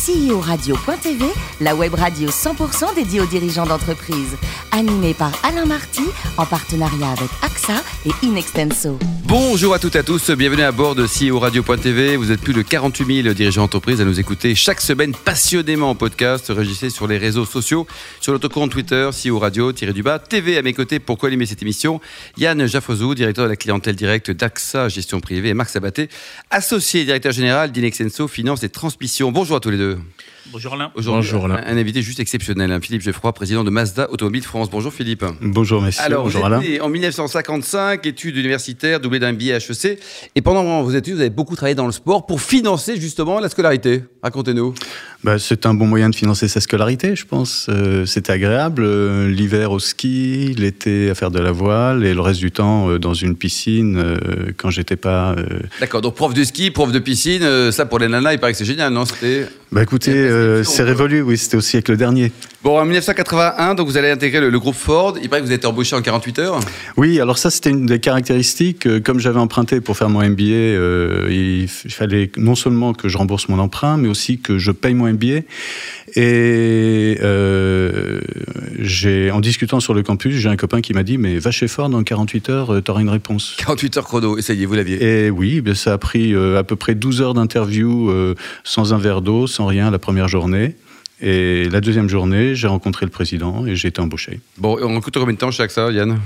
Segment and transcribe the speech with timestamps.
[0.00, 1.26] CEO-radio.tv,
[1.60, 4.34] la web radio 100% dédiée aux dirigeants d'entreprise.
[4.72, 6.04] Animée par Alain Marty,
[6.38, 8.98] en partenariat avec AXA et Inextenso.
[9.24, 12.16] Bonjour à toutes et à tous, bienvenue à bord de CEO Radio.tv.
[12.16, 15.94] Vous êtes plus de 48 000 dirigeants d'entreprise à nous écouter chaque semaine passionnément en
[15.94, 16.46] podcast.
[16.48, 17.86] Régissez sur les réseaux sociaux,
[18.20, 22.00] sur notre compte Twitter, CEO Radio-du-bas, TV à mes côtés pour co-animer cette émission.
[22.38, 26.08] Yann Jaffozou, directeur de la clientèle directe d'AXA Gestion Privée, et Marc Sabaté,
[26.50, 29.30] associé directeur général d'Inexenso Finance et Transmission.
[29.30, 29.89] Bonjour à tous les deux.
[29.90, 30.02] de
[30.46, 30.90] Bonjour Alain.
[30.96, 31.60] Bonjour, Alain.
[31.66, 34.68] Un invité juste exceptionnel, hein, Philippe Geoffroy, président de Mazda Automobile France.
[34.70, 35.24] Bonjour Philippe.
[35.42, 36.60] Bonjour messieurs, Alors, bonjour vous Alain.
[36.60, 40.00] êtes né en 1955, études universitaires, doublé d'un billet HEC.
[40.34, 43.48] Et pendant vos études, vous avez beaucoup travaillé dans le sport pour financer justement la
[43.48, 44.02] scolarité.
[44.22, 44.74] Racontez-nous.
[45.22, 47.66] Bah, c'est un bon moyen de financer sa scolarité, je pense.
[47.68, 48.82] Euh, C'était agréable.
[48.84, 52.88] euh, L'hiver au ski, l'été à faire de la voile et le reste du temps
[52.90, 54.16] euh, dans une piscine euh,
[54.56, 55.32] quand j'étais pas.
[55.38, 58.38] euh, D'accord, donc prof de ski, prof de piscine, euh, ça pour les nanas, il
[58.38, 59.04] paraît que c'est génial, non?
[59.04, 59.46] C'était...
[59.72, 62.32] Bah écoutez, euh, c'est révolu, oui, c'était aussi avec le dernier.
[62.62, 65.16] Bon, en 1981, donc vous allez intégrer le, le groupe Ford.
[65.22, 66.60] Il paraît que vous êtes embauché en 48 heures.
[66.98, 68.86] Oui, alors ça c'était une des caractéristiques.
[68.86, 73.16] euh, Comme j'avais emprunté pour faire mon MBA, euh, il fallait non seulement que je
[73.16, 75.40] rembourse mon emprunt, mais aussi que je paye mon MBA.
[76.16, 78.20] Et euh,
[78.78, 81.68] j'ai, en discutant sur le campus, j'ai un copain qui m'a dit "Mais va chez
[81.68, 85.02] Ford dans 48 heures, t'auras une réponse." 48 heures chrono, essayez, vous l'aviez.
[85.26, 88.12] Et oui, ben, ça a pris à peu près 12 heures d'interview
[88.64, 90.76] sans un verre d'eau, sans rien la première journée.
[91.22, 94.40] Et la deuxième journée, j'ai rencontré le président et j'ai été embauché.
[94.56, 96.18] Bon, on coûte combien de temps chaque ça, Yann?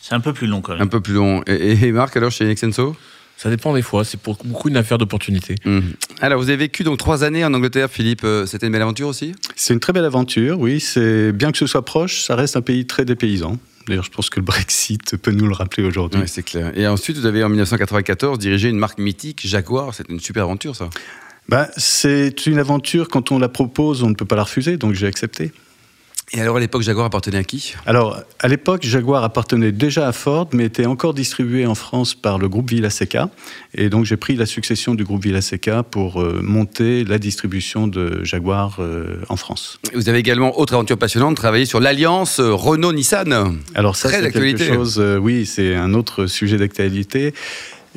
[0.00, 0.82] C'est un peu plus long quand même.
[0.82, 1.42] Un peu plus long.
[1.46, 2.96] Et, et Marc, alors, chez Nexenso
[3.36, 5.56] Ça dépend des fois, c'est pour beaucoup une affaire d'opportunité.
[5.64, 5.92] Mhm.
[6.22, 8.22] Alors, vous avez vécu donc trois années en Angleterre, Philippe.
[8.24, 9.34] Euh, C'était une belle aventure aussi?
[9.54, 10.80] C'est une très belle aventure, oui.
[10.80, 13.58] C'est bien que ce soit proche, ça reste un pays très dépaysant.
[13.86, 16.20] D'ailleurs, je pense que le Brexit peut nous le rappeler aujourd'hui.
[16.22, 16.72] Oui, c'est clair.
[16.76, 19.92] Et ensuite, vous avez en 1994 dirigé une marque mythique, Jaguar.
[19.94, 20.88] C'était une super aventure, ça.
[21.48, 24.94] Bah, c'est une aventure quand on la propose, on ne peut pas la refuser, donc
[24.94, 25.52] j'ai accepté.
[26.32, 27.74] Et alors, à l'époque, Jaguar appartenait à qui?
[27.86, 32.38] Alors, à l'époque, Jaguar appartenait déjà à Ford, mais était encore distribué en France par
[32.38, 33.30] le groupe Villaseca.
[33.74, 38.24] Et donc, j'ai pris la succession du groupe Villaseca pour euh, monter la distribution de
[38.24, 39.78] Jaguar euh, en France.
[39.94, 43.60] Vous avez également, autre aventure passionnante, travaillé sur l'alliance euh, Renault-Nissan.
[43.76, 44.98] Alors ça, c'est quelque chose.
[44.98, 47.34] euh, oui, c'est un autre sujet d'actualité.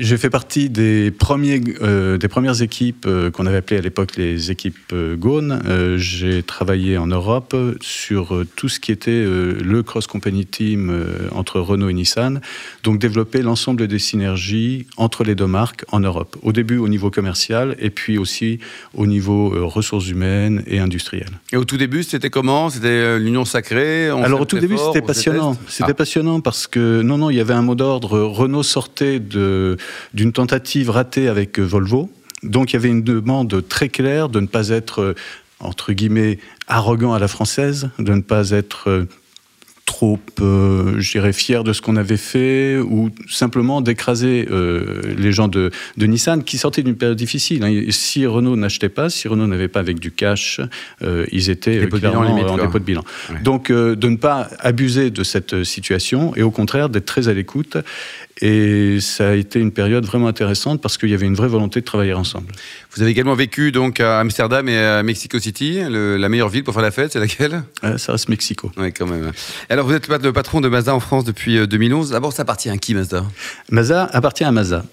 [0.02, 4.16] J'ai fait partie des, premiers, euh, des premières équipes euh, qu'on avait appelées à l'époque
[4.16, 5.62] les équipes euh, Gaune.
[5.68, 11.90] Euh, J'ai travaillé en Europe sur tout ce qui était le cross-company team entre Renault
[11.90, 12.40] et Nissan.
[12.84, 16.38] Donc développer l'ensemble des synergies entre les deux marques en Europe.
[16.44, 18.60] Au début au niveau commercial et puis aussi
[18.94, 21.40] au niveau ressources humaines et industrielles.
[21.52, 22.70] Et au tout début, c'était comment?
[22.70, 24.12] C'était l'union sacrée?
[24.14, 25.58] On Alors au tout début, c'était passionnant.
[25.68, 25.94] C'était Ah.
[25.94, 28.20] passionnant parce que non, non, il y avait un mot d'ordre.
[28.20, 29.76] Renault sortait de
[30.14, 32.10] d'une tentative ratée avec Volvo,
[32.44, 35.14] donc il y avait une demande très claire de ne pas être euh,
[35.60, 39.06] entre guillemets arrogant à la française, de ne pas être euh,
[39.86, 45.32] trop, euh, je dirais, fier de ce qu'on avait fait, ou simplement d'écraser euh, les
[45.32, 47.64] gens de, de Nissan qui sortaient d'une période difficile.
[47.64, 47.86] hein.
[47.90, 50.62] Si Renault n'achetait pas, si Renault n'avait pas avec du cash,
[51.02, 53.04] euh, ils étaient de bilan, clairement limite, en dépôt de bilan.
[53.32, 53.42] Ouais.
[53.42, 57.76] Donc, de ne pas abuser de cette situation et au contraire d'être très à l'écoute.
[58.42, 61.82] Et ça a été une période vraiment intéressante parce qu'il y avait une vraie volonté
[61.82, 62.48] de travailler ensemble.
[62.96, 65.80] Vous avez également vécu donc à Amsterdam et à Mexico City.
[65.90, 67.64] Le- la meilleure ville pour faire la fête, c'est laquelle?
[67.84, 68.72] Euh, ça reste Mexico.
[68.78, 69.32] Oui, quand même.
[69.70, 72.12] Alors, vous êtes le pat- le patron de Mazda en France depuis euh, 2011.
[72.12, 73.26] D'abord, ça appartient à qui, Mazda?
[73.72, 74.86] Mazda appartient à Mazda.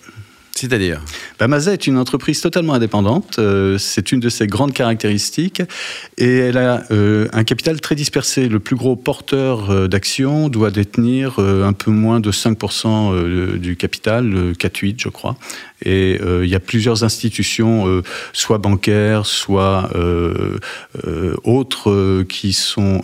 [0.53, 1.01] C'est-à-dire?
[1.41, 3.39] Mazda est une entreprise totalement indépendante.
[3.39, 5.63] euh, c'est une de ses grandes caractéristiques.
[6.19, 8.49] Et elle a euh, un capital très dispersé.
[8.49, 13.77] Le plus gros porteur euh, d'actions doit détenir un peu moins de 5% euh, du
[13.77, 15.37] capital, le 4,8 je crois.
[15.85, 19.91] Et il y a plusieurs institutions, soit bancaires, soit
[21.45, 23.03] autres, qui sont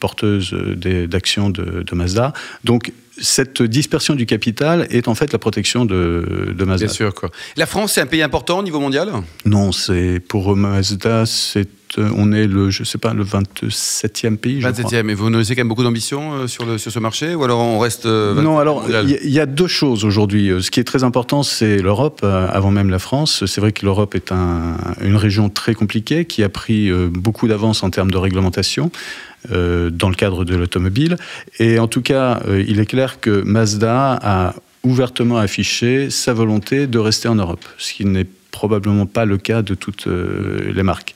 [0.00, 2.32] porteuses d'actions de, de Mazda.
[2.64, 6.86] Donc, cette dispersion du capital est en fait la protection de, de Mazda.
[6.86, 7.30] Bien sûr, quoi.
[7.56, 9.10] La France, c'est un pays important au niveau mondial?
[9.44, 11.68] Non, c'est pour Mazda, c'est
[11.98, 14.60] on est le je sais pas le 27e pays.
[14.60, 14.84] je crois.
[14.90, 15.08] 27e.
[15.10, 17.60] Et vous nourrissez quand même beaucoup d'ambition euh, sur, le, sur ce marché Ou alors
[17.60, 18.06] on reste.
[18.06, 20.50] euh, 27e Non, alors il y, a- deux choses aujourd'hui.
[20.50, 23.44] Euh, Ce qui est très important, c'est l'Europe, euh, avant même la France.
[23.46, 27.48] C'est vrai que l'Europe est un- une région très compliquée qui a pris euh, beaucoup
[27.48, 28.90] d'avance en termes de réglementation
[29.52, 31.16] euh, dans le cadre de l'automobile.
[31.58, 34.54] Et en tout cas, euh, il est clair que Mazda a
[34.84, 38.26] ouvertement affiché sa volonté de rester en Europe, ce qui n'est
[38.58, 41.14] probablement pas le cas de toutes euh, les marques.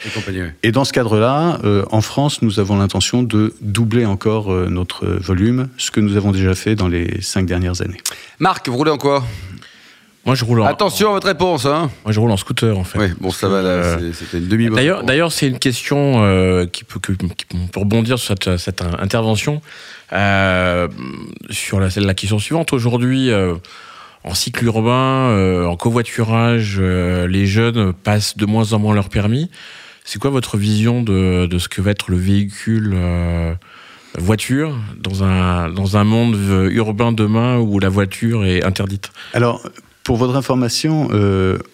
[0.63, 5.07] Et dans ce cadre-là, euh, en France, nous avons l'intention de doubler encore euh, notre
[5.09, 8.01] volume, ce que nous avons déjà fait dans les cinq dernières années.
[8.39, 9.25] Marc, vous roulez en quoi?
[10.25, 11.67] Moi, je roule en, Attention à votre réponse.
[11.67, 11.91] Hein.
[12.05, 12.97] moi, je roule en scooter, en fait.
[13.01, 13.99] Oui, bon, ça va là.
[14.13, 18.21] C'était une demi D'ailleurs, d'ailleurs, c'est une question euh, qui, peut, que- qui peut rebondir
[18.21, 19.61] sur cette, cette intervention
[20.13, 20.87] euh,
[21.51, 22.73] sur la, la question suivante.
[22.73, 23.55] Aujourd'hui, euh,
[24.25, 29.09] en cycle urbain, euh, en covoiturage, euh, les jeunes passent de moins en moins leur
[29.09, 29.51] permis.
[30.05, 33.55] C'est quoi votre vision de, de ce que va être le véhicule euh,
[34.19, 36.37] voiture dans un, dans un monde
[36.73, 39.11] urbain demain où la voiture est interdite?
[39.33, 39.63] Alors,
[40.03, 41.09] pour votre information,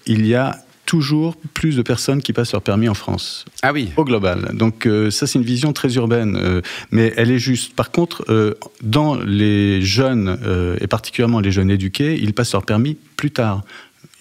[0.06, 0.58] il y a
[0.88, 3.90] toujours plus de personnes qui passent leur permis en France, Ah oui.
[3.98, 4.52] au global.
[4.54, 7.74] Donc euh, ça, c'est une vision très urbaine, euh, mais elle est juste.
[7.74, 10.38] Par contre, euh, dans les jeunes,
[10.80, 13.64] et particulièrement les jeunes éduqués, ils passent leur permis plus tard.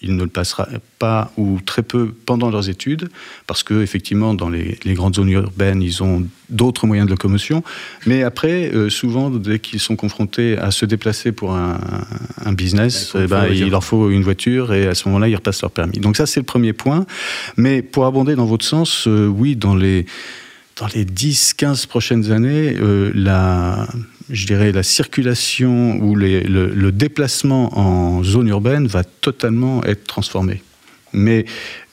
[0.00, 0.66] Ils ne le passeront
[0.98, 3.08] pas ou très peu pendant leurs études,
[3.46, 7.62] parce que effectivement, dans les, les grandes zones urbaines, ils ont d'autres moyens de locomotion.
[8.06, 11.80] Mais après, euh, souvent, dès qu'ils sont confrontés à se déplacer pour un,
[12.44, 15.62] un business, eh ben, il leur faut une voiture et à ce moment-là, ils repassent
[15.62, 15.98] leur permis.
[15.98, 17.04] Donc ça, c'est le premier point.
[17.56, 20.06] Mais pour abonder dans votre sens, euh, oui, dans les,
[20.76, 23.88] dans les 10-15 prochaines années, euh, la,
[24.30, 30.62] je dirais la circulation ou le déplacement en zone urbaine va totalement être transformé.
[31.12, 31.44] Mais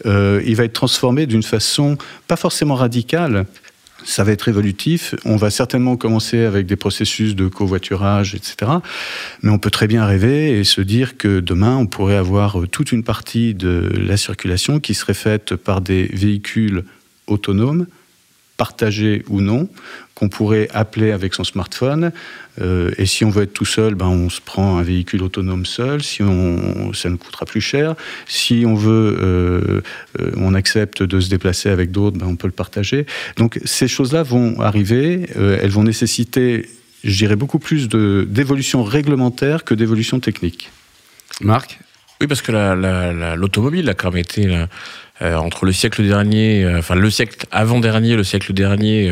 [0.05, 1.97] euh, il va être transformé d'une façon
[2.27, 3.45] pas forcément radicale.
[4.03, 5.15] Ça va être évolutif.
[5.25, 8.71] On va certainement commencer avec des processus de covoiturage, etc.
[9.41, 12.67] Mais on peut très bien rêver et se dire que demain, on pourrait avoir euh,
[12.67, 16.83] toute une partie de la circulation qui serait faite par des véhicules
[17.27, 17.87] autonomes,
[18.57, 19.67] partagés ou non,
[20.15, 22.11] qu'on pourrait appeler avec son smartphone.
[22.61, 25.65] Euh, et si on veut être tout seul, ben on se prend un véhicule autonome
[25.65, 26.01] seul.
[26.01, 27.95] Si on, ça nous coûtera plus cher.
[28.25, 29.81] Si on veut, euh,
[30.21, 33.05] euh, on accepte de se déplacer avec d'autres, ben on peut le partager.
[33.35, 35.27] Donc ces choses-là vont arriver.
[35.35, 36.69] euh, elles vont nécessiter,
[37.03, 40.69] je dirais, beaucoup plus de- d'évolution réglementaire que d'évolution technique.
[41.41, 41.77] Marc?
[42.21, 44.69] Oui, parce que la- la- la- l'automobile a quand même été, là,
[45.21, 49.11] euh, entre le siècle dernier, euh, enfin le siècle avant-dernier et le siècle dernier,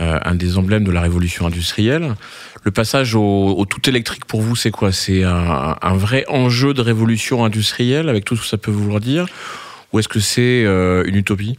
[0.00, 2.14] un des emblèmes de la révolution industrielle.
[2.64, 4.92] Le passage au, tout électrique, pour vous, c'est quoi?
[4.92, 9.00] C'est un, un vrai enjeu de révolution industrielle, avec tout ce que ça peut vouloir
[9.00, 9.26] dire?
[9.92, 11.58] Ou est-ce que c'est euh, une utopie?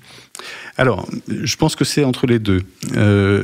[0.78, 2.62] Alors, je pense que c'est entre les deux.
[2.96, 3.44] Euh,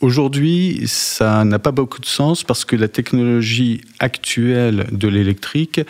[0.00, 5.80] Aujourd'hui, ça n'a pas beaucoup de sens parce que la technologie actuelle de l'électrique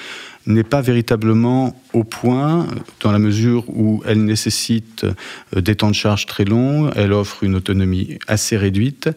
[0.48, 2.66] n'est pas véritablement au point
[3.00, 7.44] dans la mesure où elle nécessite euh, des temps de charge très longs, elle offre
[7.44, 9.10] une autonomie assez réduite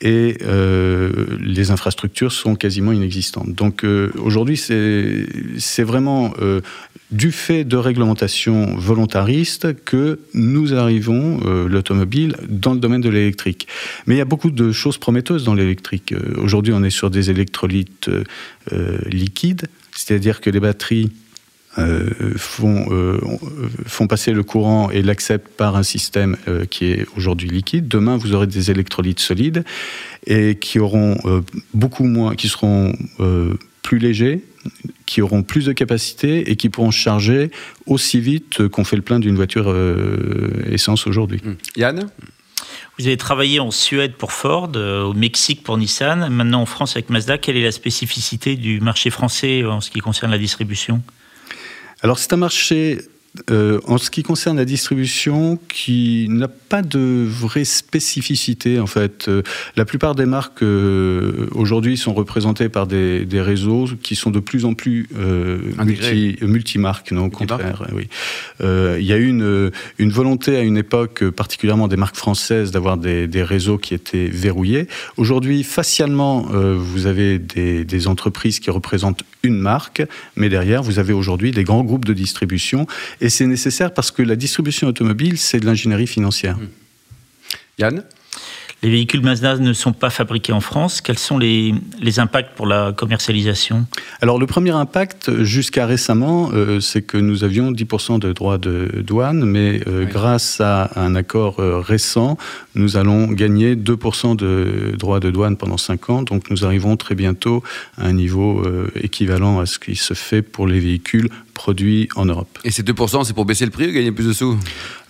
[0.00, 3.52] et euh, les infrastructures sont quasiment inexistantes.
[3.52, 6.32] Donc euh, aujourd'hui, c'est vraiment
[7.10, 13.66] du fait de réglementations volontaristes que nous arrivons, euh, l'automobile, dans le domaine de l'électrique.
[14.06, 16.12] Mais il y a beaucoup de choses prometteuses dans l'électrique.
[16.12, 18.10] Euh, Aujourd'hui, on est sur des électrolytes
[18.72, 21.12] euh, liquides, c'est-à-dire que les batteries
[22.36, 22.86] font,
[23.86, 26.36] font passer le courant et l'acceptent par un système
[26.70, 27.86] qui est aujourd'hui liquide.
[27.86, 29.62] Demain, vous aurez des électrolytes solides
[30.26, 31.16] et qui auront
[31.74, 32.92] beaucoup moins, qui seront
[33.82, 34.42] plus légers,
[35.06, 37.50] qui auront plus de capacité et qui pourront charger
[37.86, 41.40] aussi vite qu'on fait le plein d'une voiture euh, essence aujourd'hui.
[41.76, 42.10] Yann?
[42.98, 46.96] Vous avez travaillé en Suède pour Ford, euh, au Mexique pour Nissan, maintenant en France
[46.96, 47.38] avec Mazda.
[47.38, 51.00] Quelle est la spécificité du marché français en ce qui concerne la distribution?
[52.02, 52.98] Alors c'est un marché
[53.50, 59.28] euh, en ce qui concerne la distribution qui n'a pas de vraie spécificité en fait.
[59.28, 59.42] Euh,
[59.76, 64.40] la plupart des marques euh, aujourd'hui sont représentées par des, des réseaux qui sont de
[64.40, 65.08] plus en plus
[65.78, 67.86] multi, multimarques, non au contraire.
[67.94, 68.08] Oui.
[68.60, 72.96] Il y a eu une, une volonté à une époque, particulièrement des marques françaises, d'avoir
[72.96, 74.88] des, des réseaux qui étaient verrouillés.
[75.16, 80.02] Aujourd'hui, facialement, vous avez des, des entreprises qui représentent une marque,
[80.36, 82.86] mais derrière, vous avez aujourd'hui des grands groupes de distribution.
[83.20, 86.56] Et c'est nécessaire parce que la distribution automobile, c'est de l'ingénierie financière.
[87.78, 88.02] Yann
[88.82, 91.00] Les véhicules Mazda ne sont pas fabriqués en France.
[91.00, 93.86] Quels sont les, les impacts pour la commercialisation?
[94.20, 99.02] Alors le premier impact, jusqu'à récemment, euh, c'est que nous avions 10% de droits de
[99.04, 100.10] douane, mais euh, Oui.
[100.12, 102.36] grâce à un accord euh, récent,
[102.74, 107.14] nous allons gagner 2% de droits de douane pendant 5 ans, donc nous arrivons très
[107.16, 107.62] bientôt
[107.96, 112.24] à un niveau euh, équivalent à ce qui se fait pour les véhicules produits en
[112.24, 112.58] Europe.
[112.64, 114.56] Et ces 2%, c'est pour baisser le prix ou gagner plus de sous?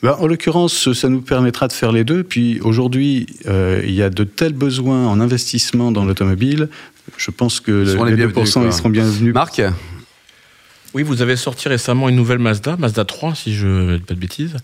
[0.02, 2.24] Ben, en l'occurrence, ça nous permettra de faire les deux.
[2.24, 6.70] Puis aujourd'hui, euh, il y a de tels besoins en investissement dans l'automobile.
[7.18, 8.64] Je pense que les les 2% bienvenus, quoi.
[8.64, 9.34] ils seront bienvenus.
[9.34, 9.60] Marc?
[10.94, 14.14] Oui, vous avez sorti récemment une nouvelle Mazda, Mazda 3, si je ne dis pas
[14.14, 14.56] de bêtises,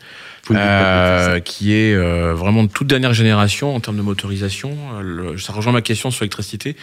[0.50, 4.76] euh, qui est euh, vraiment de toute dernière génération en termes de motorisation.
[4.98, 5.02] Euh,
[5.32, 6.76] le- ça rejoint ma question sur l'électricité.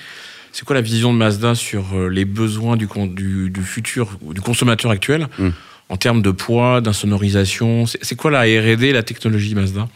[0.52, 4.42] c'est quoi la vision de Mazda sur euh, les besoins du, du, du futur, du
[4.42, 5.50] consommateur actuel mm.
[5.90, 7.86] en termes de poids, d'insonorisation?
[7.88, 9.90] C'est quoi la R&D, la technologie Mazda?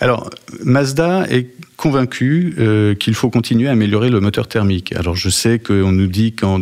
[0.00, 0.30] Alors,
[0.64, 4.94] Mazda est convaincu euh, qu'il faut continuer à améliorer le moteur thermique.
[4.96, 6.58] Alors, je sais qu'on nous dit qu'en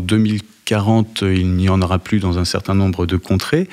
[0.64, 3.68] 2040, il n'y en aura plus dans un certain nombre de contrées.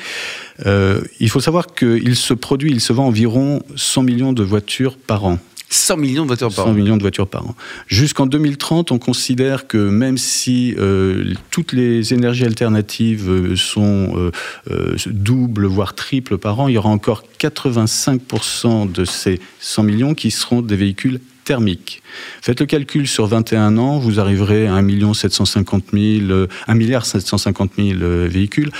[0.66, 4.98] Euh, il faut savoir qu'il se produit, il se vend environ 100 millions de voitures
[4.98, 5.40] par an.
[5.70, 6.74] 100 millions de voitures par 100 an.
[6.74, 7.56] millions de voitures par an.
[7.88, 14.32] Jusqu'en 2030, on considère que même si euh, toutes les énergies alternatives euh, sont
[14.70, 20.14] euh, doubles, voire triples par an, il y aura encore 85% de ces 100 millions
[20.14, 22.02] qui seront des véhicules thermiques.
[22.42, 27.72] Faites le calcul sur 21 ans, vous arriverez à 1 750 000, 1 milliard 750
[27.78, 28.72] 000 véhicules.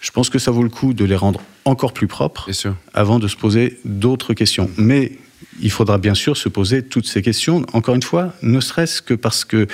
[0.00, 2.48] Je pense que ça vaut le coup de les rendre encore plus propres
[2.94, 4.70] avant de se poser d'autres questions.
[4.76, 5.12] Mais
[5.60, 9.14] il faudra bien sûr se poser toutes ces questions, encore une fois, ne serait-ce que
[9.14, 9.66] parce que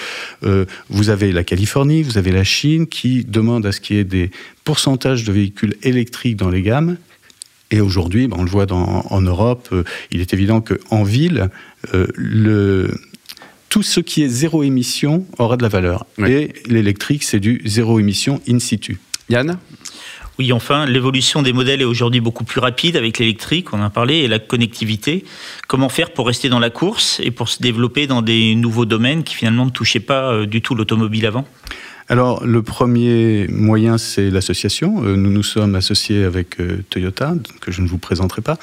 [0.44, 3.98] euh, vous avez la Californie, vous avez la Chine qui demande à ce qu'il y
[4.00, 4.30] ait des
[4.64, 6.96] pourcentages de véhicules électriques dans les gammes.
[7.70, 11.50] Et aujourd'hui, ben, on le voit en Europe, euh, il est évident qu'en ville,
[11.94, 12.94] euh, le,
[13.68, 16.06] tout ce qui est zéro émission aura de la valeur.
[16.24, 18.98] Et l'électrique, c'est du zéro émission in situ.
[19.28, 19.58] Yann?
[20.38, 23.90] Oui, enfin, l'évolution des modèles est aujourd'hui beaucoup plus rapide avec l'électrique, on en a
[23.90, 25.24] parlé, et la connectivité.
[25.66, 29.24] Comment faire pour rester dans la course et pour se développer dans des nouveaux domaines
[29.24, 31.46] qui finalement ne touchaient pas euh, du tout l'automobile avant?
[32.08, 35.02] Alors, le premier moyen, c'est l'association.
[35.04, 38.58] Euh, nous nous sommes associés avec euh, Toyota, que je ne vous présenterai pas.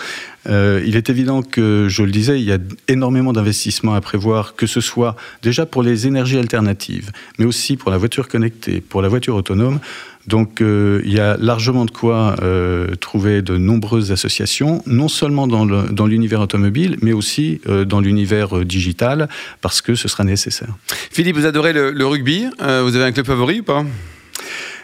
[0.47, 2.57] il est évident que, je le disais, il y a
[2.87, 7.91] énormément d'investissements à prévoir, que ce soit déjà pour les énergies alternatives, mais aussi pour
[7.91, 9.79] la voiture connectée, pour la voiture autonome.
[10.27, 15.47] Donc euh, il y a largement de quoi euh, trouver de nombreuses associations, non seulement
[15.47, 19.27] dans l'univers automobile, mais aussi euh, dans l'univers digital,
[19.61, 20.69] parce que ce sera nécessaire.
[21.11, 22.45] Philippe, vous adorez le rugby.
[22.59, 23.85] vous avez un club favori ou pas?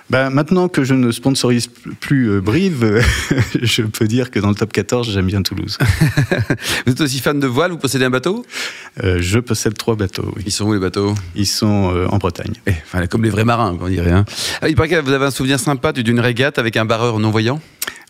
[0.09, 1.67] Ben, maintenant que je ne sponsorise
[1.99, 3.01] plus euh, Brive,
[3.61, 5.77] je peux dire que dans le top 14, j'aime bien Toulouse.
[6.85, 8.45] vous êtes aussi fan de voile Vous possédez un bateau?
[9.03, 10.33] Euh, Je possède trois bateaux.
[10.45, 11.13] Ils sont où les bateaux?
[11.35, 12.53] Ils sont euh, en Bretagne.
[12.65, 14.11] Eh, enfin, comme les vrais marins, on dirait.
[14.11, 14.25] Hein.
[14.61, 17.59] Ah, il paraît que vous avez un souvenir sympa d'une régate avec un barreur non-voyant?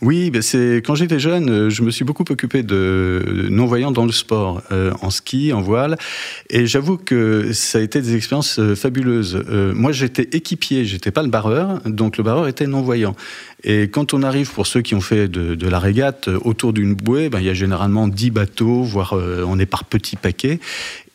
[0.02, 4.06] Oui, ben c'est quand j'étais jeune, euh, je me suis beaucoup occupé de non-voyants dans
[4.06, 5.98] le sport, euh, en ski, en voile,
[6.50, 9.44] et j'avoue que ça a été des expériences euh, fabuleuses.
[9.76, 13.14] moi, j'étais équipier, j'étais pas le barreur, donc le barreur était non-voyant.
[13.66, 17.28] Et quand on arrive, pour ceux qui ont fait de, la régate, autour d'une bouée,
[17.28, 19.14] ben, il y a généralement 10 bateaux, voire
[19.46, 20.60] on est par petits paquets.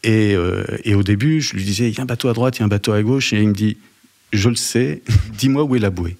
[0.03, 0.37] Et,
[0.85, 2.63] et au début, je lui disais, il y a un bateau à droite, il y
[2.63, 3.79] a un bateau à gauche, et il me dit,
[4.33, 5.03] je le sais,
[5.39, 6.17] dis-moi où est la bouée.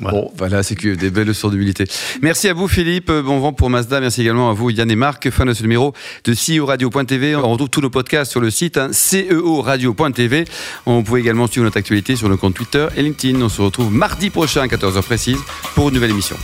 [0.00, 1.84] Bon, voilà, c'est que des belles leçons d'humilité.
[2.20, 3.10] Merci à vous, Philippe.
[3.10, 4.00] Bon vent pour Mazda.
[4.00, 5.30] Merci également à vous, Yann et Marc.
[5.30, 7.36] Fin de ce numéro de CEO Radio.tv.
[7.36, 10.44] On retrouve tous nos podcasts sur le site hein, CEO Radio.tv.
[10.84, 13.40] On peut également suivre notre actualité sur nos comptes Twitter et LinkedIn.
[13.40, 15.38] On se retrouve mardi prochain à 14h précise
[15.74, 16.36] pour une nouvelle émission.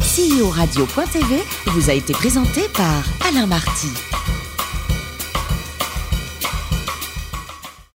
[0.00, 1.36] CEO Radio.tv
[1.66, 4.15] vous a été présenté par Alain Marty.